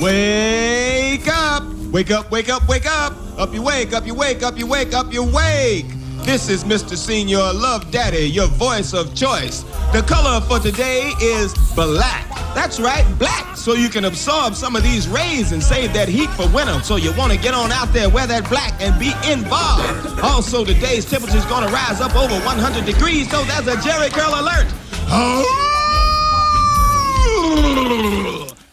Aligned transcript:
Wake 0.00 1.28
up! 1.28 1.62
Wake 1.92 2.10
up, 2.10 2.30
wake 2.30 2.48
up, 2.48 2.66
wake 2.68 2.86
up! 2.86 3.12
Up 3.38 3.52
you 3.52 3.62
wake, 3.62 3.92
up 3.92 4.06
you 4.06 4.14
wake, 4.14 4.42
up 4.42 4.58
you 4.58 4.66
wake, 4.66 4.94
up 4.94 5.12
you 5.12 5.22
wake! 5.22 5.86
This 6.22 6.48
is 6.48 6.64
Mr. 6.64 6.96
Senior 6.96 7.38
Love 7.38 7.90
Daddy, 7.90 8.30
your 8.30 8.46
voice 8.46 8.94
of 8.94 9.14
choice. 9.14 9.62
The 9.92 10.02
color 10.06 10.40
for 10.40 10.58
today 10.58 11.12
is 11.20 11.52
black. 11.74 12.28
That's 12.54 12.80
right, 12.80 13.04
black. 13.18 13.56
So 13.56 13.74
you 13.74 13.88
can 13.88 14.04
absorb 14.06 14.54
some 14.54 14.74
of 14.76 14.82
these 14.82 15.08
rays 15.08 15.52
and 15.52 15.62
save 15.62 15.92
that 15.94 16.08
heat 16.08 16.30
for 16.30 16.48
winter. 16.48 16.80
So 16.80 16.96
you 16.96 17.12
want 17.14 17.32
to 17.32 17.38
get 17.38 17.52
on 17.52 17.72
out 17.72 17.92
there, 17.92 18.08
wear 18.08 18.26
that 18.26 18.48
black, 18.48 18.80
and 18.80 18.98
be 18.98 19.12
involved. 19.30 20.20
Also, 20.20 20.64
today's 20.64 21.04
temperature 21.04 21.38
is 21.38 21.44
going 21.46 21.66
to 21.66 21.72
rise 21.72 22.00
up 22.00 22.14
over 22.14 22.34
100 22.44 22.86
degrees, 22.86 23.30
so 23.30 23.42
that's 23.44 23.66
a 23.66 23.76
Jerry 23.86 24.08
Curl 24.10 24.40
alert. 24.40 24.66
Oh! 25.12 25.60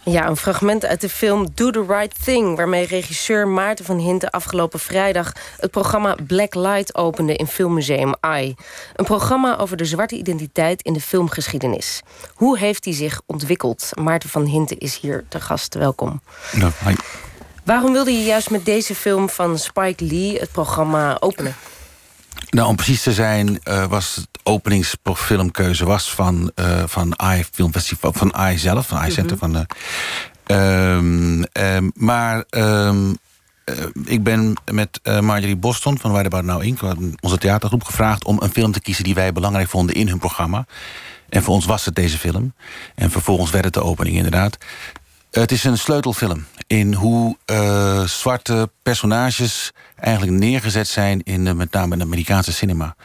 Ja, 0.09 0.27
een 0.27 0.37
fragment 0.37 0.85
uit 0.85 1.01
de 1.01 1.09
film 1.09 1.47
Do 1.53 1.69
the 1.69 1.85
Right 1.87 2.23
Thing... 2.23 2.55
waarmee 2.55 2.85
regisseur 2.85 3.47
Maarten 3.47 3.85
van 3.85 3.97
Hinten 3.97 4.29
afgelopen 4.29 4.79
vrijdag... 4.79 5.31
het 5.59 5.71
programma 5.71 6.15
Black 6.27 6.55
Light 6.55 6.95
opende 6.95 7.35
in 7.35 7.47
filmmuseum 7.47 8.13
AI. 8.19 8.55
Een 8.95 9.05
programma 9.05 9.57
over 9.57 9.77
de 9.77 9.85
zwarte 9.85 10.15
identiteit 10.15 10.81
in 10.81 10.93
de 10.93 11.01
filmgeschiedenis. 11.01 12.01
Hoe 12.33 12.57
heeft 12.57 12.83
die 12.83 12.93
zich 12.93 13.21
ontwikkeld? 13.25 13.89
Maarten 13.93 14.29
van 14.29 14.45
Hinten 14.45 14.77
is 14.77 14.99
hier 14.99 15.25
te 15.29 15.39
gast. 15.39 15.73
Welkom. 15.73 16.21
Ja, 16.51 16.71
hi. 16.85 16.93
Waarom 17.63 17.91
wilde 17.91 18.11
je 18.11 18.23
juist 18.23 18.49
met 18.49 18.65
deze 18.65 18.95
film 18.95 19.29
van 19.29 19.57
Spike 19.57 20.05
Lee 20.05 20.39
het 20.39 20.51
programma 20.51 21.17
openen? 21.19 21.55
Nou, 22.49 22.67
om 22.67 22.75
precies 22.75 23.03
te 23.03 23.13
zijn, 23.13 23.59
uh, 23.63 23.85
was 23.85 24.15
het 24.15 24.27
openingsfilmkeuze 24.43 25.85
was 25.85 26.11
van, 26.11 26.51
uh, 26.55 26.83
van 26.85 27.19
AI 27.19 27.43
Filmfestival, 27.51 28.13
van 28.13 28.33
AI 28.33 28.57
zelf, 28.57 28.87
van 28.87 28.97
AI 28.97 29.11
Center. 29.11 29.37
van, 29.37 29.55
uh, 29.55 30.95
um, 30.95 31.45
um, 31.53 31.91
maar 31.95 32.43
um, 32.49 33.17
ik 34.05 34.23
ben 34.23 34.53
met 34.71 34.99
Marjorie 35.21 35.55
Boston 35.55 35.99
van 35.99 36.11
Waar 36.11 36.29
de 36.29 36.41
Nou 36.41 36.65
Inc., 36.65 36.79
onze 37.19 37.37
theatergroep, 37.37 37.83
gevraagd 37.83 38.25
om 38.25 38.41
een 38.41 38.51
film 38.51 38.71
te 38.71 38.81
kiezen 38.81 39.03
die 39.03 39.15
wij 39.15 39.31
belangrijk 39.33 39.69
vonden 39.69 39.95
in 39.95 40.07
hun 40.07 40.19
programma. 40.19 40.65
En 41.29 41.43
voor 41.43 41.53
ons 41.53 41.65
was 41.65 41.85
het 41.85 41.95
deze 41.95 42.17
film. 42.17 42.53
En 42.95 43.11
vervolgens 43.11 43.51
werd 43.51 43.65
het 43.65 43.73
de 43.73 43.83
opening 43.83 44.15
inderdaad. 44.15 44.57
Het 45.39 45.51
is 45.51 45.63
een 45.63 45.77
sleutelfilm 45.77 46.45
in 46.67 46.93
hoe 46.93 47.37
uh, 47.45 48.03
zwarte 48.03 48.69
personages 48.83 49.71
eigenlijk 49.95 50.37
neergezet 50.37 50.87
zijn 50.87 51.21
in 51.23 51.45
de, 51.45 51.53
met 51.53 51.71
name 51.71 51.93
in 51.93 51.99
de 51.99 52.05
Amerikaanse 52.05 52.53
cinema. 52.53 52.95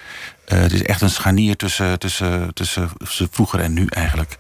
Uh, 0.48 0.60
het 0.60 0.72
is 0.72 0.83
echt 0.83 1.00
een 1.00 1.10
scharnier 1.10 1.56
tussen, 1.56 1.98
tussen, 1.98 2.55
tussen, 2.55 2.91
tussen 2.98 3.28
vroeger 3.30 3.60
en 3.60 3.72
nu 3.72 3.86
eigenlijk. 3.86 4.38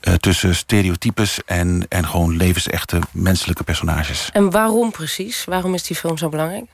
Uh, 0.00 0.14
tussen 0.14 0.56
stereotypes 0.56 1.38
en, 1.46 1.86
en 1.88 2.06
gewoon 2.08 2.36
levensechte 2.36 2.98
menselijke 3.12 3.64
personages. 3.64 4.30
En 4.32 4.50
waarom 4.50 4.90
precies? 4.90 5.44
Waarom 5.44 5.74
is 5.74 5.82
die 5.82 5.96
film 5.96 6.18
zo 6.18 6.28
belangrijk? 6.28 6.64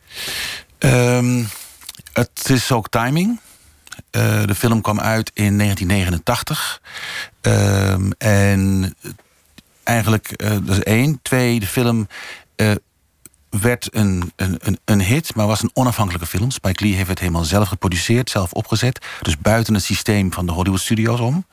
Um, 0.79 1.49
het 2.13 2.51
is 2.51 2.73
ook 2.73 2.89
timing. 2.89 3.41
Uh, 4.11 4.43
de 4.45 4.55
film 4.55 4.81
kwam 4.81 5.01
uit 5.01 5.31
in 5.35 5.59
1989. 5.59 6.81
Um, 7.41 8.13
en 8.19 8.95
eigenlijk, 9.85 10.43
uh, 10.43 10.51
dat 10.51 10.77
is 10.77 10.83
één. 10.83 11.19
Twee, 11.23 11.61
de 11.61 11.67
film 11.67 12.09
uh, 12.57 12.73
werd 13.49 13.89
een, 13.91 14.33
een, 14.37 14.79
een 14.85 15.01
hit, 15.01 15.35
maar 15.35 15.47
was 15.47 15.63
een 15.63 15.71
onafhankelijke 15.75 16.27
film. 16.27 16.51
Spike 16.51 16.85
Lee 16.85 16.95
heeft 16.95 17.09
het 17.09 17.19
helemaal 17.19 17.45
zelf 17.45 17.69
geproduceerd, 17.69 18.31
zelf 18.31 18.53
opgezet. 18.53 19.07
Dus 19.23 19.39
buiten 19.39 19.75
het 19.75 19.83
systeem 19.83 20.33
van 20.33 20.47
de 20.47 20.53
Hollywood 20.53 20.81
Studios 20.81 21.21
om. 21.21 21.47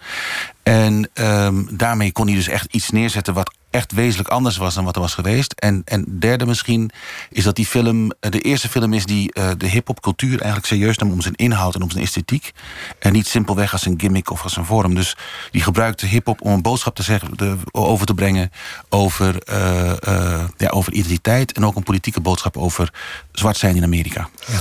En 0.64 1.09
um, 1.14 1.67
daarmee 1.72 2.12
kon 2.12 2.28
hij 2.28 2.36
dus 2.36 2.48
echt 2.48 2.73
iets 2.73 2.90
neerzetten... 2.90 3.34
wat 3.34 3.54
echt 3.70 3.92
wezenlijk 3.92 4.30
anders 4.30 4.58
was 4.58 4.73
dan 4.73 4.84
wat 4.84 4.95
er 4.95 5.02
was 5.02 5.14
geweest. 5.14 5.54
En, 5.54 5.81
en 5.86 6.06
derde 6.20 6.45
misschien 6.45 6.92
is 7.30 7.44
dat 7.44 7.56
die 7.56 7.66
film 7.66 8.12
de 8.20 8.42
eerste 8.42 8.70
film 8.70 8.94
is... 8.94 9.06
die 9.06 9.32
uh, 9.34 9.50
de 9.58 9.67
hip-hop 9.67 10.02
cultuur 10.02 10.38
eigenlijk 10.39 10.66
serieus 10.66 10.98
nam 10.98 11.12
om 11.12 11.22
zijn 11.22 11.36
inhoud 11.36 11.76
en 11.76 11.82
om 11.82 11.92
zijn 11.92 12.04
esthetiek. 12.04 12.52
En 12.99 13.14
niet 13.14 13.27
simpelweg 13.27 13.72
als 13.72 13.86
een 13.86 13.99
gimmick 13.99 14.30
of 14.30 14.44
als 14.44 14.58
een 14.58 14.66
vorm. 14.66 14.95
Dus 14.95 15.17
die 15.52 15.61
gebruikte 15.61 16.05
hip-hop 16.05 16.42
om 16.42 16.52
een 16.52 16.61
boodschap 16.61 16.95
te 16.95 17.04
zeggen, 17.04 17.60
over 17.72 18.05
te 18.05 18.14
brengen... 18.14 18.52
Over, 18.89 19.42
uh, 19.49 20.43
ja, 20.58 20.70
over 20.70 20.93
identiteit 20.93 21.52
en 21.52 21.66
ook 21.66 21.76
een 21.76 21.83
politieke 21.83 22.20
boodschap 22.20 22.58
over 22.58 22.93
zwart 23.32 23.58
zijn 23.58 23.76
in 23.76 23.83
Amerika. 23.83 24.30
Ja. 24.48 24.60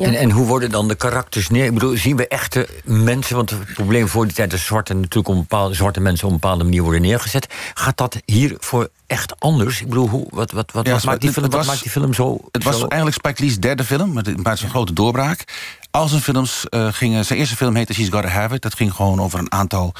Ja. 0.00 0.06
En, 0.06 0.14
en, 0.14 0.30
hoe 0.30 0.46
worden 0.46 0.70
dan 0.70 0.88
de 0.88 0.94
karakters 0.94 1.48
neer? 1.48 1.64
Ik 1.64 1.74
bedoel, 1.74 1.96
zien 1.96 2.16
we 2.16 2.28
echte 2.28 2.68
mensen? 2.84 3.36
Want 3.36 3.50
het 3.50 3.74
probleem 3.74 4.08
voor 4.08 4.24
die 4.24 4.34
tijd 4.34 4.52
is 4.52 4.64
zwarte 4.64 4.94
natuurlijk 4.94 5.28
om 5.28 5.36
bepaalde 5.36 5.74
zwarte 5.74 6.00
mensen 6.00 6.26
op 6.26 6.32
een 6.32 6.40
bepaalde 6.40 6.64
manier 6.64 6.82
worden 6.82 7.02
neergezet. 7.02 7.46
Gaat 7.74 7.96
dat 7.96 8.16
hier 8.24 8.56
voor 8.58 8.88
echt 9.06 9.40
anders? 9.40 9.80
Ik 9.80 9.88
bedoel, 9.88 10.08
hoe, 10.08 10.26
wat, 10.30 10.50
wat, 10.50 10.72
wat, 10.72 10.86
ja, 10.86 10.92
wat, 10.92 11.04
maakt, 11.04 11.20
die 11.20 11.32
film, 11.32 11.46
was, 11.50 11.54
wat 11.54 11.66
maakt 11.66 11.82
die 11.82 11.90
film 11.90 12.14
zo? 12.14 12.40
Het 12.52 12.64
was 12.64 12.78
zo... 12.78 12.86
eigenlijk 12.86 13.14
Spike 13.14 13.42
Lee's 13.42 13.58
derde 13.58 13.84
film, 13.84 14.12
met 14.12 14.26
een 14.26 14.56
zijn 14.56 14.70
grote 14.70 14.92
doorbraak. 14.92 15.44
Al 15.90 16.08
zijn 16.08 16.22
films 16.22 16.64
uh, 16.70 16.88
gingen. 16.90 17.24
Zijn 17.24 17.38
eerste 17.38 17.56
film 17.56 17.74
heette 17.74 17.94
She's 17.94 18.08
Gotta 18.08 18.28
Have 18.28 18.54
It. 18.54 18.62
Dat 18.62 18.74
ging 18.74 18.94
gewoon 18.94 19.20
over 19.20 19.38
een 19.38 19.52
aantal 19.52 19.94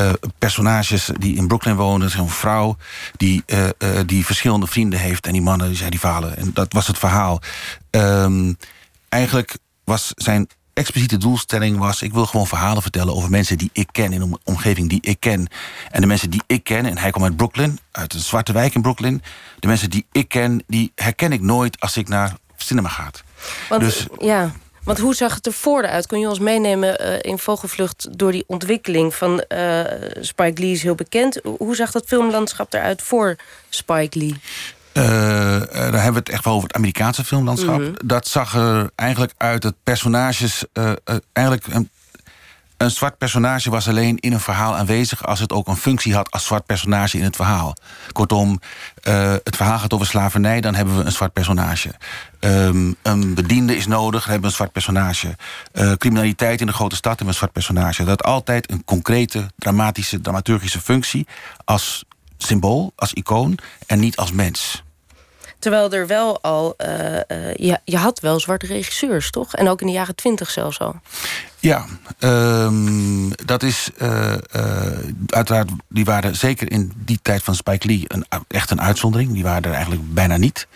uh, 0.00 0.10
personages 0.38 1.10
die 1.18 1.36
in 1.36 1.46
Brooklyn 1.46 1.76
wonen. 1.76 2.10
Een 2.18 2.28
vrouw 2.28 2.76
die, 3.16 3.42
uh, 3.46 3.68
die 4.06 4.24
verschillende 4.24 4.66
vrienden 4.66 4.98
heeft. 4.98 5.26
En 5.26 5.32
die 5.32 5.42
mannen 5.42 5.68
die 5.68 5.76
zijn 5.76 5.90
rivalen. 5.90 6.36
En 6.36 6.50
dat 6.54 6.72
was 6.72 6.86
het 6.86 6.98
verhaal. 6.98 7.40
Um, 7.90 8.56
eigenlijk 9.08 9.58
was 9.84 10.12
zijn 10.14 10.48
expliciete 10.72 11.16
doelstelling 11.16 11.78
was... 11.78 12.02
ik 12.02 12.12
wil 12.12 12.26
gewoon 12.26 12.46
verhalen 12.46 12.82
vertellen 12.82 13.14
over 13.14 13.30
mensen 13.30 13.58
die 13.58 13.70
ik 13.72 13.88
ken... 13.92 14.12
in 14.12 14.20
een 14.20 14.38
omgeving 14.44 14.88
die 14.88 15.00
ik 15.02 15.20
ken. 15.20 15.48
En 15.90 16.00
de 16.00 16.06
mensen 16.06 16.30
die 16.30 16.42
ik 16.46 16.64
ken, 16.64 16.86
en 16.86 16.98
hij 16.98 17.10
komt 17.10 17.24
uit 17.24 17.36
Brooklyn... 17.36 17.78
uit 17.90 18.14
een 18.14 18.20
zwarte 18.20 18.52
wijk 18.52 18.74
in 18.74 18.82
Brooklyn... 18.82 19.22
de 19.58 19.66
mensen 19.66 19.90
die 19.90 20.06
ik 20.12 20.28
ken, 20.28 20.64
die 20.66 20.92
herken 20.94 21.32
ik 21.32 21.40
nooit 21.40 21.80
als 21.80 21.96
ik 21.96 22.08
naar 22.08 22.36
cinema 22.56 22.88
ga. 22.88 23.10
Want, 23.68 23.82
dus, 23.82 24.06
ja, 24.18 24.52
want 24.84 24.98
hoe 24.98 25.14
zag 25.14 25.34
het 25.34 25.46
er 25.46 25.52
voor 25.52 25.86
uit? 25.86 26.06
Kun 26.06 26.20
je 26.20 26.28
ons 26.28 26.38
meenemen 26.38 27.02
uh, 27.02 27.18
in 27.20 27.38
vogelvlucht 27.38 28.18
door 28.18 28.32
die 28.32 28.44
ontwikkeling 28.46 29.14
van 29.14 29.44
uh, 29.48 29.80
Spike 30.20 30.60
Lee 30.60 30.72
is 30.72 30.82
heel 30.82 30.94
bekend. 30.94 31.40
Hoe 31.42 31.76
zag 31.76 31.90
dat 31.90 32.06
filmlandschap 32.06 32.72
eruit 32.72 33.02
voor 33.02 33.36
Spike 33.68 34.18
Lee? 34.18 34.40
Uh, 34.98 35.04
daar 35.04 35.92
hebben 35.92 36.12
we 36.12 36.18
het 36.18 36.28
echt 36.28 36.44
wel 36.44 36.54
over 36.54 36.66
het 36.66 36.76
Amerikaanse 36.76 37.24
filmlandschap. 37.24 37.78
Mm 37.78 37.84
-hmm. 37.84 37.94
Dat 38.04 38.28
zag 38.28 38.54
er 38.54 38.90
eigenlijk 38.94 39.32
uit 39.36 39.62
dat 39.62 39.74
personages... 39.84 40.64
Uh, 40.72 40.92
eigenlijk 41.32 41.66
een, 41.66 41.90
een, 42.76 42.90
zwart 42.90 43.18
personage 43.18 43.70
was 43.70 43.88
alleen 43.88 44.18
in 44.18 44.32
een 44.32 44.40
verhaal 44.40 44.76
aanwezig... 44.76 45.26
als 45.26 45.40
het 45.40 45.52
ook 45.52 45.66
een 45.66 45.76
functie 45.76 46.14
had 46.14 46.30
als 46.30 46.44
zwart 46.44 46.66
personage 46.66 47.18
in 47.18 47.24
het 47.24 47.36
verhaal. 47.36 47.74
Kortom, 48.12 48.60
het 49.42 49.56
verhaal 49.56 49.78
gaat 49.78 49.92
over 49.92 50.06
slavernij... 50.06 50.60
dan 50.60 50.74
hebben 50.74 50.96
we 50.96 51.04
een 51.04 51.12
zwart 51.12 51.32
personage. 51.32 51.94
Um, 52.40 52.96
een 53.02 53.34
bediende 53.34 53.76
is 53.76 53.86
nodig, 53.86 54.22
dan 54.22 54.30
hebben 54.30 54.40
we 54.40 54.46
een 54.46 54.70
zwart 54.70 54.72
personage. 54.72 55.36
criminaliteit 55.96 56.60
in 56.60 56.66
de 56.66 56.72
grote 56.72 56.96
stad 56.96 57.18
hebben 57.18 57.26
we 57.26 57.32
een 57.32 57.38
zwart 57.38 57.52
personage. 57.52 58.04
Dat 58.04 58.22
altijd 58.22 58.70
een 58.70 58.84
concrete, 58.84 59.50
dramatische, 59.56 60.20
dramaturgische 60.20 60.80
functie... 60.80 61.26
als 61.64 62.04
symbool, 62.38 62.92
als 62.96 63.12
icoon 63.12 63.58
en 63.86 63.98
niet 63.98 64.16
als 64.16 64.32
mens. 64.32 64.82
Terwijl 65.58 65.92
er 65.92 66.06
wel 66.06 66.42
al... 66.42 66.74
Uh, 66.78 67.14
uh, 67.14 67.54
je, 67.54 67.78
je 67.84 67.96
had 67.96 68.20
wel 68.20 68.40
zwarte 68.40 68.66
regisseurs, 68.66 69.30
toch? 69.30 69.54
En 69.54 69.68
ook 69.68 69.80
in 69.80 69.86
de 69.86 69.92
jaren 69.92 70.14
twintig 70.14 70.50
zelfs 70.50 70.78
al. 70.78 71.00
Ja, 71.60 71.84
um, 72.18 73.30
dat 73.44 73.62
is 73.62 73.90
uh, 74.02 74.34
uiteraard... 75.26 75.70
die 75.88 76.04
waren 76.04 76.36
zeker 76.36 76.72
in 76.72 76.92
die 76.96 77.18
tijd 77.22 77.42
van 77.42 77.54
Spike 77.54 77.86
Lee 77.86 78.04
een, 78.06 78.26
echt 78.48 78.70
een 78.70 78.80
uitzondering. 78.80 79.32
Die 79.32 79.42
waren 79.42 79.62
er 79.62 79.72
eigenlijk 79.72 80.14
bijna 80.14 80.36
niet. 80.36 80.66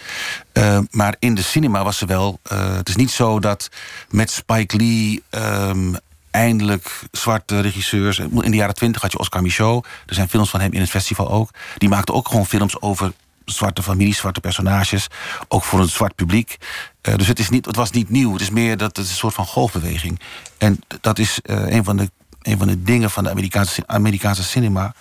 maar 0.91 1.17
in 1.19 1.35
de 1.35 1.43
cinema 1.43 1.85
was 1.85 1.99
ze 1.99 2.07
wel... 2.07 2.39
het 2.49 2.89
is 2.89 2.97
niet 2.97 3.11
zo 3.11 3.41
dat 3.41 3.69
met 4.11 4.31
Spike 4.31 4.77
Lee... 4.77 5.23
Um, 5.31 5.97
eindelijk 6.33 7.01
zwarte 7.11 7.61
regisseurs. 7.61 8.19
In 8.19 8.51
de 8.51 8.57
jaren 8.57 8.75
twintig 8.75 9.03
had 9.03 9.13
je 9.13 9.19
Oscar 9.19 9.43
Michaud. 9.43 9.87
Er 10.07 10.15
zijn 10.15 10.29
films 10.29 10.51
van 10.51 10.61
hem 10.61 10.73
in 10.73 10.81
het 10.81 10.91
festival 10.91 11.31
ook. 11.31 11.51
Die 11.79 11.89
maakte 11.89 12.13
ook 12.13 12.29
gewoon 12.29 12.47
films 12.47 12.81
over 12.81 13.13
zwarte 13.53 13.83
families, 13.83 14.17
zwarte 14.17 14.41
personages. 14.41 15.07
Ook 15.49 15.65
voor 15.65 15.81
een 15.81 15.89
zwart 15.89 16.15
publiek. 16.15 16.57
Uh, 17.03 17.17
dus 17.17 17.27
het, 17.27 17.39
is 17.39 17.49
niet, 17.49 17.67
het 17.67 17.77
was 17.77 17.91
niet 17.91 18.11
nieuw. 18.11 18.33
Het 18.33 18.41
is 18.41 18.51
meer 18.51 18.77
dat 18.77 18.97
het 18.97 19.09
een 19.09 19.15
soort 19.15 19.35
van 19.35 19.47
golfbeweging. 19.47 20.21
En 20.59 20.81
dat 21.01 21.19
is 21.19 21.41
uh, 21.45 21.67
een, 21.67 21.85
van 21.85 21.97
de, 21.97 22.11
een 22.43 22.59
van 22.59 22.67
de 22.67 22.83
dingen 22.83 23.11
van 23.11 23.25
de 23.25 23.31
Amerikaanse, 23.31 23.83
Amerikaanse 23.87 24.43
cinema. 24.43 24.95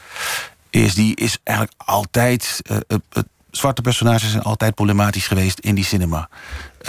Is 0.69 0.93
die 0.93 1.15
is 1.15 1.37
eigenlijk 1.43 1.81
altijd... 1.85 2.61
Uh, 2.71 2.77
het, 2.87 3.25
zwarte 3.51 3.81
personages 3.81 4.31
zijn 4.31 4.43
altijd 4.43 4.75
problematisch 4.75 5.27
geweest 5.27 5.59
in 5.59 5.75
die 5.75 5.85
cinema. 5.85 6.29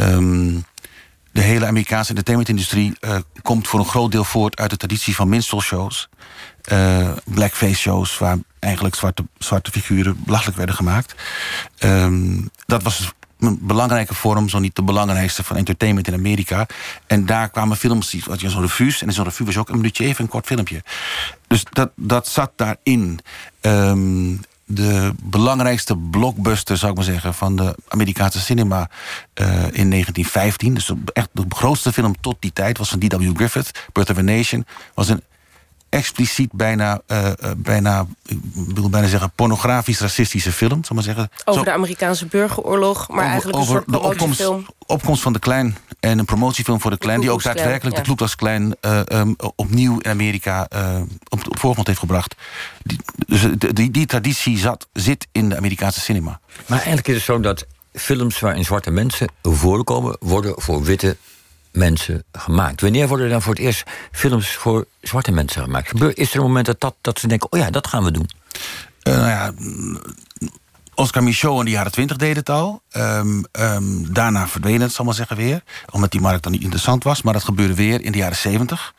Um, 0.01 0.65
de 1.33 1.41
hele 1.41 1.67
Amerikaanse 1.67 2.09
entertainmentindustrie 2.09 2.97
uh, 3.01 3.17
komt 3.43 3.69
voor 3.69 3.81
een 3.81 3.87
groot 3.87 4.13
deel 4.13 4.25
voort 4.25 4.57
uit 4.57 4.71
de 4.71 4.77
traditie 4.77 5.15
van 5.15 5.29
minstrelshows. 5.29 6.09
Uh, 6.73 7.11
blackface 7.25 7.75
shows, 7.75 8.19
waar 8.19 8.39
eigenlijk 8.63 8.95
zwarte, 8.95 9.27
zwarte 9.39 9.71
figuren 9.71 10.23
belachelijk 10.25 10.57
werden 10.57 10.75
gemaakt. 10.75 11.15
Um, 11.79 12.51
dat 12.67 12.83
was 12.83 13.13
een 13.39 13.59
belangrijke 13.61 14.15
vorm, 14.15 14.49
zo 14.49 14.59
niet 14.59 14.77
de 14.77 14.83
belangrijkste 14.83 15.43
van 15.43 15.57
entertainment 15.57 16.09
in 16.09 16.15
Amerika. 16.15 16.67
En 17.07 17.27
daar 17.27 17.51
kwamen 17.51 17.77
films, 17.77 18.11
die 18.11 18.23
had 18.27 18.41
je 18.41 18.51
zo'n 18.51 18.61
revues. 18.61 19.03
En 19.03 19.13
zo'n 19.13 19.25
revue 19.25 19.47
was 19.47 19.57
ook 19.57 19.69
een 19.69 19.77
minuutje 19.77 20.05
even 20.05 20.25
een 20.25 20.31
kort 20.31 20.47
filmpje. 20.47 20.83
Dus 21.47 21.65
dat, 21.71 21.91
dat 21.97 22.29
zat 22.29 22.53
daarin. 22.57 23.21
Um, 23.61 24.41
de 24.65 25.13
belangrijkste 25.23 25.97
blockbuster, 25.97 26.77
zou 26.77 26.91
ik 26.91 26.97
maar 26.97 27.07
zeggen, 27.07 27.35
van 27.35 27.57
de 27.57 27.75
Amerikaanse 27.89 28.41
cinema 28.41 28.79
uh, 29.41 29.47
in 29.57 29.91
1915. 29.91 30.75
Dus 30.75 30.93
echt 31.13 31.29
de 31.33 31.45
grootste 31.49 31.93
film 31.93 32.21
tot 32.21 32.37
die 32.41 32.53
tijd 32.53 32.79
was 32.79 32.89
van 32.89 32.99
D.W. 32.99 33.31
Griffith, 33.35 33.85
Birth 33.93 34.11
of 34.11 34.19
a 34.19 34.23
Nation. 34.23 34.67
Was 34.95 35.09
een 35.09 35.23
expliciet 35.93 36.53
bijna, 36.53 37.01
uh, 37.07 37.25
uh, 37.25 37.51
bijna, 37.57 38.07
ik 38.27 38.39
wil 38.53 38.91
bijna 38.91 39.07
zeggen, 39.07 39.33
pornografisch-racistische 39.35 40.53
film. 40.53 40.85
Zal 40.85 40.97
maar 40.97 41.05
zeggen. 41.05 41.31
Over 41.45 41.61
Zo, 41.61 41.65
de 41.65 41.73
Amerikaanse 41.73 42.27
burgeroorlog, 42.27 43.09
maar 43.09 43.19
over, 43.19 43.31
eigenlijk 43.31 43.57
een 43.57 43.63
over 43.63 43.75
soort 43.75 43.93
de 43.93 44.01
opkomst, 44.01 44.51
opkomst 44.87 45.23
van 45.23 45.33
de 45.33 45.39
Klein 45.39 45.77
en 46.01 46.19
een 46.19 46.25
promotiefilm 46.25 46.81
voor 46.81 46.91
de 46.91 46.99
Klein... 46.99 47.21
die 47.21 47.31
ook 47.31 47.43
daadwerkelijk 47.43 47.97
ja. 47.97 48.03
de 48.03 48.15
Ku 48.15 48.27
Klein 48.37 48.77
uh, 48.81 49.01
um, 49.09 49.37
opnieuw 49.57 49.99
in 49.99 50.11
Amerika 50.11 50.69
op, 51.29 51.49
op 51.49 51.59
voorgrond 51.59 51.87
heeft 51.87 51.99
gebracht. 51.99 52.35
Die, 52.83 53.01
dus 53.27 53.47
die, 53.73 53.91
die 53.91 54.07
traditie 54.07 54.59
zat, 54.59 54.89
zit 54.93 55.27
in 55.33 55.49
de 55.49 55.57
Amerikaanse 55.57 56.01
cinema. 56.01 56.41
Maar 56.67 56.79
eigenlijk 56.79 57.09
is 57.09 57.15
het 57.15 57.25
zo 57.25 57.41
dat 57.41 57.67
films 57.93 58.41
waarin 58.41 58.65
zwarte 58.65 58.91
mensen 58.91 59.29
voorkomen... 59.43 60.17
worden 60.21 60.55
voor 60.57 60.83
witte 60.83 61.17
mensen 61.73 62.25
gemaakt. 62.33 62.81
Wanneer 62.81 63.09
worden 63.09 63.27
er 63.27 63.33
dan 63.33 63.43
voor 63.43 63.55
het 63.55 63.63
eerst 63.63 63.83
films 64.13 64.57
voor 64.57 64.87
zwarte 65.01 65.33
mensen 65.33 65.63
gemaakt? 65.63 66.03
Is 66.15 66.31
er 66.31 66.37
een 66.37 66.47
moment 66.47 66.79
dat, 66.79 66.95
dat, 67.01 67.19
ze 67.19 67.27
denken, 67.27 67.53
oh 67.53 67.59
ja, 67.59 67.71
dat 67.71 67.87
gaan 67.87 68.05
we 68.05 68.11
doen? 68.11 68.29
Uh, 69.09 69.15
nou 69.15 69.29
ja, 69.29 69.53
Oscar 70.95 71.23
Michaud 71.23 71.59
in 71.59 71.65
de 71.65 71.71
jaren 71.71 71.93
twintig 71.93 72.17
deed 72.17 72.37
het 72.37 72.51
al. 72.51 72.83
Um, 72.93 73.45
um, 73.53 74.13
daarna 74.13 74.49
verdween 74.49 74.81
het, 74.81 74.93
zal 74.93 75.05
maar 75.05 75.15
zeggen, 75.15 75.37
weer. 75.37 75.63
Omdat 75.91 76.11
die 76.11 76.21
markt 76.21 76.43
dan 76.43 76.53
niet 76.53 76.63
interessant 76.63 77.05
was. 77.05 77.23
Maar 77.23 77.33
dat 77.33 77.45
gebeurde 77.45 77.75
weer 77.75 78.05
in 78.05 78.13
de 78.13 78.19
jaren 78.19 78.37
zeventig. 78.37 78.95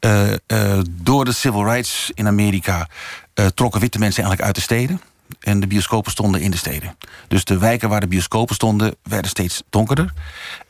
Uh, 0.00 0.30
uh, 0.30 0.78
door 0.90 1.24
de 1.24 1.32
civil 1.32 1.64
rights 1.64 2.10
in 2.14 2.26
Amerika 2.26 2.88
trokken 3.54 3.80
witte 3.80 3.98
mensen 3.98 4.22
eigenlijk 4.22 4.46
uit 4.46 4.54
de 4.54 4.74
steden. 4.74 5.00
En 5.40 5.60
de 5.60 5.66
bioscopen 5.66 6.10
stonden 6.10 6.40
in 6.40 6.50
de 6.50 6.56
steden. 6.56 6.96
Dus 7.28 7.44
de 7.44 7.58
wijken 7.58 7.88
waar 7.88 8.00
de 8.00 8.06
bioscopen 8.06 8.54
stonden, 8.54 8.94
werden 9.02 9.30
steeds 9.30 9.62
donkerder. 9.70 10.12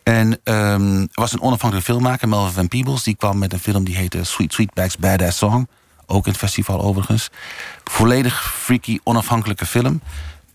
En 0.02 0.26
um, 0.44 1.00
er 1.00 1.08
was 1.12 1.32
een 1.32 1.40
onafhankelijke 1.40 1.92
filmmaker, 1.92 2.28
Melvin 2.28 2.52
Van 2.52 2.68
Peebles... 2.68 3.02
die 3.02 3.16
kwam 3.16 3.38
met 3.38 3.52
een 3.52 3.58
film 3.58 3.84
die 3.84 3.96
heette 3.96 4.24
Sweet 4.24 4.52
Sweetback's 4.52 4.96
Badass 4.96 5.38
Song. 5.38 5.68
Ook 6.06 6.24
in 6.24 6.30
het 6.30 6.40
festival 6.40 6.80
overigens. 6.80 7.30
Volledig 7.84 8.52
freaky, 8.54 8.98
onafhankelijke 9.02 9.66
film. 9.66 10.00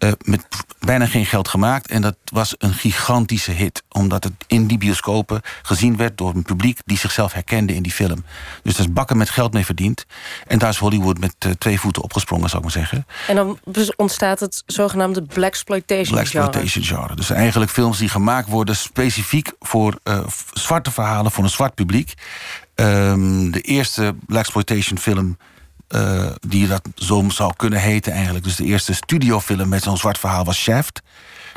Uh, 0.05 0.11
met 0.23 0.45
bijna 0.79 1.05
geen 1.05 1.25
geld 1.25 1.47
gemaakt. 1.47 1.87
En 1.87 2.01
dat 2.01 2.15
was 2.23 2.55
een 2.57 2.73
gigantische 2.73 3.51
hit. 3.51 3.83
Omdat 3.89 4.23
het 4.23 4.33
in 4.47 4.67
die 4.67 4.77
bioscopen 4.77 5.41
gezien 5.61 5.97
werd 5.97 6.17
door 6.17 6.35
een 6.35 6.43
publiek... 6.43 6.79
die 6.85 6.97
zichzelf 6.97 7.33
herkende 7.33 7.75
in 7.75 7.83
die 7.83 7.91
film. 7.91 8.23
Dus 8.63 8.75
daar 8.75 8.85
is 8.85 8.93
bakken 8.93 9.17
met 9.17 9.29
geld 9.29 9.53
mee 9.53 9.65
verdiend. 9.65 10.05
En 10.47 10.59
daar 10.59 10.69
is 10.69 10.77
Hollywood 10.77 11.19
met 11.19 11.35
uh, 11.45 11.51
twee 11.51 11.79
voeten 11.79 12.03
opgesprongen, 12.03 12.49
zou 12.49 12.57
ik 12.57 12.63
maar 12.63 12.77
zeggen. 12.77 13.05
En 13.27 13.35
dan 13.35 13.59
ontstaat 13.95 14.39
het 14.39 14.63
zogenaamde 14.65 15.21
Blaxploitation 15.21 16.15
Blaxploitation 16.15 16.83
genre. 16.83 17.01
genre. 17.01 17.15
Dus 17.15 17.29
eigenlijk 17.29 17.71
films 17.71 17.97
die 17.97 18.09
gemaakt 18.09 18.49
worden 18.49 18.75
specifiek 18.75 19.51
voor 19.59 19.99
uh, 20.03 20.19
zwarte 20.53 20.91
verhalen... 20.91 21.31
voor 21.31 21.43
een 21.43 21.49
zwart 21.49 21.75
publiek. 21.75 22.13
Um, 22.75 23.51
de 23.51 23.61
eerste 23.61 24.15
Blaxploitation 24.27 24.97
film 24.97 25.37
uh, 25.89 26.31
die 26.47 26.67
dat 26.67 26.81
zo 26.95 27.29
zou 27.29 27.53
kunnen 27.55 27.79
heten 27.79 28.13
eigenlijk. 28.13 28.43
Dus 28.43 28.55
de 28.55 28.65
eerste 28.65 28.93
studiofilm 28.93 29.69
met 29.69 29.83
zo'n 29.83 29.97
zwart 29.97 30.17
verhaal 30.17 30.45
was 30.45 30.57
Shaft. 30.57 31.01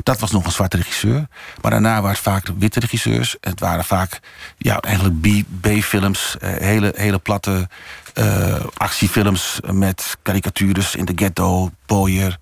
Dat 0.03 0.19
was 0.19 0.31
nog 0.31 0.45
een 0.45 0.51
zwarte 0.51 0.77
regisseur. 0.77 1.27
Maar 1.61 1.71
daarna 1.71 1.93
waren 1.93 2.09
het 2.09 2.19
vaak 2.19 2.47
witte 2.57 2.79
regisseurs. 2.79 3.35
Het 3.41 3.59
waren 3.59 3.85
vaak 3.85 4.19
ja, 4.57 4.79
eigenlijk 4.79 5.45
B-films. 5.61 6.35
Uh, 6.43 6.49
hele, 6.57 6.93
hele 6.95 7.17
platte 7.17 7.69
uh, 8.13 8.65
actiefilms 8.77 9.59
met 9.71 10.17
karikatures 10.21 10.95
in 10.95 11.05
de 11.05 11.13
ghetto, 11.15 11.71
pooier, 11.85 12.37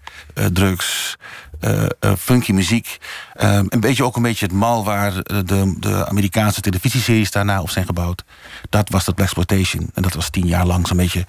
drugs, 0.53 1.15
funky 2.17 2.51
muziek. 2.51 2.97
Uh, 3.41 3.59
een 3.69 3.79
beetje 3.79 4.03
ook 4.03 4.15
een 4.15 4.21
beetje 4.21 4.45
het 4.45 4.53
mal 4.53 4.83
waar 4.83 5.13
de, 5.23 5.75
de 5.79 6.07
Amerikaanse 6.07 6.61
televisieseries 6.61 7.31
daarna 7.31 7.61
op 7.61 7.69
zijn 7.69 7.85
gebouwd. 7.85 8.23
Dat 8.69 8.89
was 8.89 9.05
dat 9.05 9.15
Blaxploitation. 9.15 9.89
En 9.93 10.01
dat 10.01 10.13
was 10.13 10.29
tien 10.29 10.47
jaar 10.47 10.65
lang 10.65 10.87
zo'n 10.87 10.97
beetje 10.97 11.25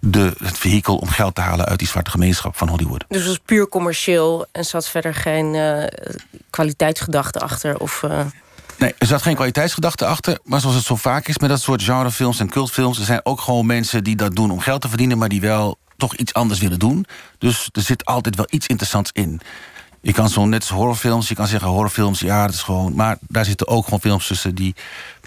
de, 0.00 0.32
het 0.42 0.58
vehikel 0.58 0.96
om 0.96 1.08
geld 1.08 1.34
te 1.34 1.40
halen 1.40 1.66
uit 1.66 1.78
die 1.78 1.88
zwarte 1.88 2.10
gemeenschap 2.10 2.56
van 2.56 2.68
Hollywood. 2.68 3.04
Dus 3.08 3.18
het 3.18 3.28
was 3.28 3.40
puur 3.44 3.68
commercieel 3.68 4.46
en 4.52 4.64
zat 4.64 4.88
verder 4.88 5.14
geen 5.14 5.56
kwaliteitsgedachte 6.50 7.40
achter? 7.40 7.78
Of, 7.78 8.02
Nee, 8.78 8.94
er 8.98 9.06
zat 9.06 9.22
geen 9.22 9.34
kwaliteitsgedachte 9.34 10.06
achter. 10.06 10.38
Maar 10.44 10.60
zoals 10.60 10.76
het 10.76 10.84
zo 10.84 10.96
vaak 10.96 11.28
is 11.28 11.38
met 11.38 11.48
dat 11.48 11.60
soort 11.60 11.82
genrefilms 11.82 12.40
en 12.40 12.48
cultfilms... 12.48 12.98
er 12.98 13.04
zijn 13.04 13.20
ook 13.22 13.40
gewoon 13.40 13.66
mensen 13.66 14.04
die 14.04 14.16
dat 14.16 14.36
doen 14.36 14.50
om 14.50 14.60
geld 14.60 14.80
te 14.80 14.88
verdienen... 14.88 15.18
maar 15.18 15.28
die 15.28 15.40
wel 15.40 15.78
toch 15.96 16.16
iets 16.16 16.34
anders 16.34 16.60
willen 16.60 16.78
doen. 16.78 17.06
Dus 17.38 17.68
er 17.72 17.82
zit 17.82 18.04
altijd 18.04 18.36
wel 18.36 18.46
iets 18.50 18.66
interessants 18.66 19.10
in. 19.12 19.40
Je 20.06 20.12
kan 20.12 20.28
zo 20.28 20.46
net 20.46 20.60
als 20.60 20.70
horrorfilms, 20.70 21.28
je 21.28 21.34
kan 21.34 21.46
zeggen 21.46 21.68
horrorfilms, 21.68 22.20
ja, 22.20 22.46
dat 22.46 22.54
is 22.54 22.62
gewoon. 22.62 22.94
Maar 22.94 23.18
daar 23.20 23.44
zitten 23.44 23.68
ook 23.68 23.84
gewoon 23.84 24.00
films 24.00 24.26
tussen 24.26 24.54
die 24.54 24.74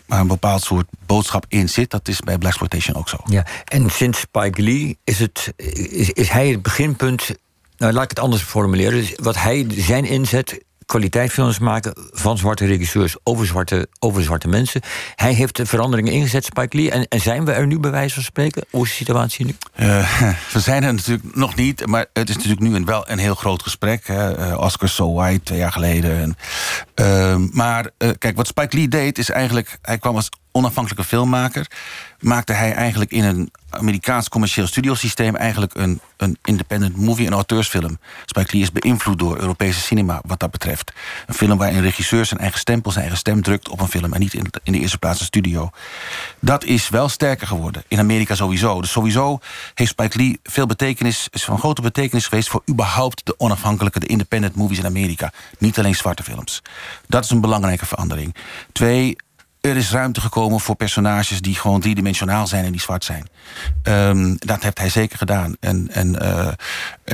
maar 0.05 0.19
een 0.19 0.27
bepaald 0.27 0.63
soort 0.63 0.87
boodschap 1.05 1.45
in 1.47 1.69
zit. 1.69 1.89
Dat 1.89 2.07
is 2.07 2.19
bij 2.19 2.37
Blaxploitation 2.37 2.95
ook 2.95 3.09
zo. 3.09 3.17
Ja, 3.25 3.45
en 3.65 3.89
sinds 3.89 4.19
Spike 4.19 4.61
Lee 4.61 4.97
is, 5.03 5.19
het, 5.19 5.53
is, 5.55 6.09
is 6.09 6.29
hij 6.29 6.49
het 6.49 6.61
beginpunt. 6.61 7.29
Nou, 7.77 7.93
laat 7.93 8.03
ik 8.03 8.09
het 8.09 8.19
anders 8.19 8.41
formuleren. 8.41 8.99
Dus 8.99 9.13
wat 9.15 9.37
hij 9.37 9.65
zijn 9.69 10.05
inzet 10.05 10.63
kwaliteitsfilms 10.89 11.59
maken 11.59 11.93
van 12.11 12.37
zwarte 12.37 12.65
regisseurs 12.65 13.15
over 13.23 13.45
zwarte, 13.45 13.87
over 13.99 14.23
zwarte 14.23 14.47
mensen. 14.47 14.81
Hij 15.15 15.33
heeft 15.33 15.55
de 15.55 15.65
veranderingen 15.65 16.11
ingezet, 16.11 16.45
Spike 16.45 16.77
Lee. 16.77 16.91
En, 16.91 17.21
zijn 17.21 17.45
we 17.45 17.51
er 17.51 17.67
nu 17.67 17.79
bij 17.79 17.91
wijze 17.91 18.13
van 18.13 18.23
spreken? 18.23 18.65
Hoe 18.69 18.83
is 18.83 18.89
de 18.89 18.95
situatie 18.95 19.45
nu? 19.45 19.55
Uh, 19.75 20.19
we 20.53 20.59
zijn 20.59 20.83
er 20.83 20.93
natuurlijk 20.93 21.35
nog 21.35 21.55
niet. 21.55 21.85
Maar 21.85 22.05
het 22.13 22.29
is 22.29 22.35
natuurlijk 22.35 22.61
nu 22.61 22.75
een, 22.75 22.85
wel 22.85 23.09
een 23.09 23.17
heel 23.17 23.35
groot 23.35 23.63
gesprek. 23.63 24.07
Hè. 24.07 24.39
Uh, 24.39 24.59
Oscar 24.59 24.89
So 24.89 25.13
White, 25.13 25.43
twee 25.43 25.57
jaar 25.57 25.71
geleden. 25.71 26.17
En, 26.17 26.35
uh, 27.05 27.51
maar 27.51 27.89
kijk, 28.17 28.35
wat 28.35 28.47
Spike 28.47 28.77
Lee 28.77 28.87
deed 28.87 29.17
is 29.17 29.29
eigenlijk... 29.29 29.77
Hij 29.81 29.97
kwam 29.97 30.15
als 30.15 30.29
onafhankelijke 30.51 31.03
filmmaker 31.03 31.67
maakte 32.19 32.53
hij 32.53 32.73
eigenlijk 32.73 33.11
in 33.11 33.23
een 33.23 33.51
Amerikaans 33.69 34.29
commercieel 34.29 34.67
studiosysteem 34.67 35.35
eigenlijk 35.35 35.73
een, 35.75 36.01
een 36.17 36.37
independent 36.43 36.97
movie, 36.97 37.27
een 37.27 37.33
auteursfilm. 37.33 37.99
Spike 38.25 38.53
Lee 38.53 38.61
is 38.61 38.71
beïnvloed 38.71 39.19
door 39.19 39.39
Europese 39.39 39.79
cinema 39.79 40.21
wat 40.25 40.39
dat 40.39 40.51
betreft. 40.51 40.91
Een 41.27 41.33
film 41.33 41.57
waarin 41.57 41.77
een 41.77 41.83
regisseur 41.83 42.25
zijn 42.25 42.39
eigen 42.39 42.59
stempel, 42.59 42.91
zijn 42.91 43.03
eigen 43.03 43.19
stem 43.19 43.41
drukt 43.41 43.69
op 43.69 43.79
een 43.79 43.87
film 43.87 44.13
en 44.13 44.19
niet 44.19 44.33
in, 44.33 44.45
in 44.63 44.71
de 44.71 44.79
eerste 44.79 44.97
plaats 44.97 45.19
een 45.19 45.25
studio. 45.25 45.69
Dat 46.39 46.63
is 46.63 46.89
wel 46.89 47.09
sterker 47.09 47.47
geworden. 47.47 47.83
In 47.87 47.99
Amerika 47.99 48.35
sowieso. 48.35 48.81
Dus 48.81 48.91
sowieso 48.91 49.39
heeft 49.73 49.91
Spike 49.91 50.17
Lee 50.17 50.39
veel 50.43 50.65
betekenis, 50.65 51.27
is 51.31 51.43
van 51.43 51.59
grote 51.59 51.81
betekenis 51.81 52.27
geweest 52.27 52.49
voor 52.49 52.63
überhaupt 52.69 53.25
de 53.25 53.39
onafhankelijke, 53.39 53.99
de 53.99 54.07
independent 54.07 54.55
movies 54.55 54.77
in 54.77 54.85
Amerika. 54.85 55.31
Niet 55.57 55.79
alleen 55.79 55.95
zwarte 55.95 56.23
films. 56.23 56.61
Dat 57.07 57.23
is 57.23 57.29
een 57.29 57.41
belangrijke 57.41 57.85
verandering. 57.85 58.35
Twee, 58.71 59.15
er 59.61 59.77
is 59.77 59.91
ruimte 59.91 60.21
gekomen 60.21 60.59
voor 60.59 60.75
personages 60.75 61.41
die 61.41 61.55
gewoon 61.55 61.81
driedimensionaal 61.81 62.47
zijn 62.47 62.65
en 62.65 62.71
die 62.71 62.81
zwart 62.81 63.03
zijn. 63.03 63.27
Um, 63.83 64.35
dat 64.37 64.63
heeft 64.63 64.77
hij 64.77 64.89
zeker 64.89 65.17
gedaan. 65.17 65.55
En, 65.59 65.89
en, 65.91 66.15
uh, 66.21 66.47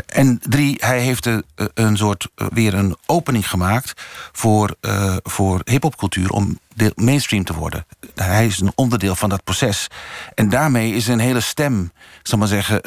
en 0.06 0.40
drie, 0.40 0.76
hij 0.80 1.00
heeft 1.00 1.26
een, 1.26 1.44
een 1.74 1.98
soort 1.98 2.28
uh, 2.36 2.48
weer 2.54 2.74
een 2.74 2.96
opening 3.06 3.50
gemaakt 3.50 4.02
voor, 4.32 4.76
voor 5.24 5.62
hip-hopcultuur 5.64 6.30
om 6.30 6.60
mainstream 6.96 7.44
te 7.44 7.54
worden. 7.54 7.86
Hij 8.16 8.46
is 8.46 8.60
een 8.60 8.72
onderdeel 8.76 9.16
van 9.16 9.30
dat 9.30 9.44
proces. 9.44 9.88
En 10.36 10.50
daarmee 10.50 10.94
is 10.94 11.08
een 11.08 11.20
hele 11.20 11.42
stem, 11.42 11.92
zal 12.24 12.38
maar 12.38 12.48
zeggen 12.48 12.82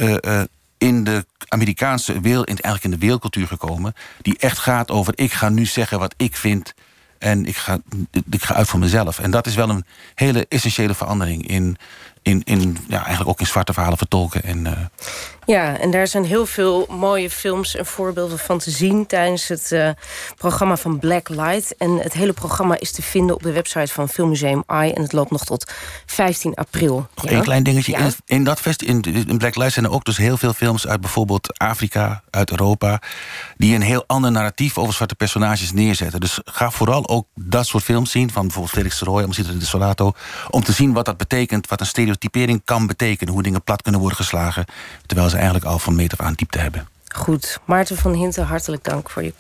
in 0.79 1.05
de 1.05 1.27
Amerikaanse 1.49 2.21
wereld, 2.21 2.47
eigenlijk 2.47 2.85
in 2.85 2.91
de 2.91 2.99
wereldcultuur 2.99 3.47
gekomen... 3.47 3.95
die 4.23 4.39
echt 4.39 4.59
gaat 4.59 4.91
over, 4.91 5.13
ik 5.17 5.33
ga 5.33 5.49
nu 5.49 5.67
zeggen 5.67 5.99
wat 5.99 6.15
ik 6.17 6.37
vind 6.37 6.75
en 7.19 7.47
ik 7.47 7.57
ga, 7.57 7.81
ik 8.31 8.43
ga 8.43 8.55
uit 8.55 8.69
voor 8.69 8.79
mezelf. 8.79 9.19
En 9.19 9.31
dat 9.31 9.47
is 9.47 9.55
wel 9.55 9.69
een 9.69 9.85
hele 10.15 10.47
essentiële 10.49 10.95
verandering 10.95 11.49
in, 11.49 11.77
in, 12.29 12.43
in 12.45 12.77
ja, 12.89 12.99
eigenlijk 12.99 13.29
ook 13.29 13.41
in 13.41 13.47
zwarte 13.47 13.73
verhalen 13.73 13.99
vertolken. 13.99 14.43
En, 14.43 14.67
uh... 14.67 14.73
Ja, 15.47 15.79
en 15.79 15.91
daar 15.91 16.07
zijn 16.07 16.25
heel 16.25 16.47
veel 16.47 16.87
mooie 16.91 17.31
films 17.31 17.77
en 17.77 17.87
voorbeelden 17.87 18.39
van 18.39 18.59
te 18.59 18.71
zien 18.71 19.07
tijdens 19.07 19.49
het 19.49 19.71
uh, 19.73 19.91
programma 20.37 20.77
van 20.77 20.99
Black 20.99 21.29
Light. 21.29 21.77
En 21.77 21.99
het 21.99 22.13
hele 22.13 22.33
programma 22.33 22.79
is 22.79 22.93
te 22.93 23.03
vinden 23.03 23.35
op 23.35 23.43
de 23.43 23.53
website 23.53 23.93
van 23.93 24.09
Filmmuseum 24.09 24.63
I. 24.73 24.91
En 24.91 25.03
het 25.03 25.13
loopt 25.13 25.31
nog 25.31 25.45
tot 25.45 25.73
15 26.07 26.55
april. 26.55 27.09
Nog 27.15 27.31
ja? 27.31 27.41
klein 27.41 27.63
dingetje. 27.63 27.93
Ja. 27.93 27.99
In, 27.99 28.13
in, 28.25 28.45
dat 28.45 28.61
fest, 28.61 28.83
in, 28.83 29.01
in, 29.03 29.39
Black 29.39 29.57
Light 29.57 29.73
zijn 29.73 29.85
er 29.85 29.91
ook 29.91 30.05
dus 30.05 30.17
heel 30.17 30.37
veel 30.37 30.53
films 30.53 30.87
uit 30.87 31.01
bijvoorbeeld 31.01 31.59
Afrika, 31.59 32.23
uit 32.31 32.51
Europa. 32.51 33.03
Die 33.57 33.75
een 33.75 33.83
heel 33.83 34.05
ander 34.07 34.33
narratief 34.33 34.79
over 34.79 34.95
zwarte 34.95 35.15
personages 35.15 35.73
neerzetten. 35.73 36.21
Dus 36.21 36.41
ga 36.45 36.71
vooral 36.71 37.09
ook 37.09 37.27
dat 37.35 37.67
soort 37.67 37.85
films 37.85 38.11
zien. 38.11 38.31
Van 38.31 38.43
bijvoorbeeld 38.43 38.75
Felix 38.75 39.01
Roy, 39.01 39.23
Amicita 39.23 39.53
de 39.53 39.65
Solato. 39.65 40.13
Om 40.51 40.63
te 40.65 40.73
zien 40.73 40.93
wat 40.93 41.05
dat 41.05 41.17
betekent, 41.17 41.69
wat 41.69 41.81
een 41.81 41.87
stereotypering 42.19 42.63
kan 42.65 42.87
betekenen. 42.87 43.35
Hoe 43.35 43.43
dingen 43.43 43.63
plat 43.63 43.83
kunnen 43.83 44.01
worden 44.01 44.19
geslagen. 44.19 44.65
Terwijl 45.07 45.29
ze 45.29 45.37
eigenlijk 45.37 45.65
al 45.65 45.79
van 45.79 45.95
meter 45.95 46.19
af 46.19 46.27
aan 46.27 46.35
diepte 46.35 46.59
hebben. 46.59 46.89
Goed. 47.15 47.61
Maarten 47.65 47.97
van 47.97 48.13
Hinten, 48.13 48.47
hartelijk 48.47 48.85
dank 48.85 49.11
voor 49.11 49.23
je 49.23 49.33